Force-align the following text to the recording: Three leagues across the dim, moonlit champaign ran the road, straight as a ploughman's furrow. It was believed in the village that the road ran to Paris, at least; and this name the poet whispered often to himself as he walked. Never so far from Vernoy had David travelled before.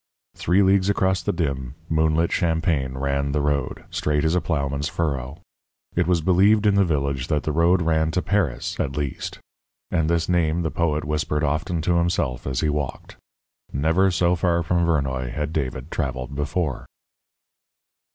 Three 0.35 0.63
leagues 0.63 0.89
across 0.89 1.21
the 1.21 1.31
dim, 1.31 1.75
moonlit 1.87 2.31
champaign 2.31 2.95
ran 2.97 3.33
the 3.33 3.39
road, 3.39 3.85
straight 3.91 4.25
as 4.25 4.33
a 4.33 4.41
ploughman's 4.41 4.87
furrow. 4.89 5.41
It 5.95 6.07
was 6.07 6.21
believed 6.21 6.65
in 6.65 6.73
the 6.73 6.83
village 6.83 7.27
that 7.27 7.43
the 7.43 7.51
road 7.51 7.83
ran 7.83 8.09
to 8.13 8.21
Paris, 8.23 8.79
at 8.79 8.97
least; 8.97 9.37
and 9.91 10.09
this 10.09 10.27
name 10.27 10.63
the 10.63 10.71
poet 10.71 11.05
whispered 11.05 11.43
often 11.43 11.83
to 11.83 11.97
himself 11.97 12.47
as 12.47 12.61
he 12.61 12.67
walked. 12.69 13.17
Never 13.71 14.09
so 14.09 14.35
far 14.35 14.63
from 14.63 14.87
Vernoy 14.87 15.29
had 15.29 15.53
David 15.53 15.91
travelled 15.91 16.33
before. 16.33 16.87